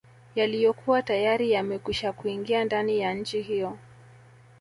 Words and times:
Yaliyokuwa 0.35 1.01
tayari 1.03 1.51
yamekwisha 1.51 2.13
kuingia 2.13 2.63
ndani 2.65 2.99
ya 2.99 3.13
nchi 3.13 3.41
hiyo 3.41 3.77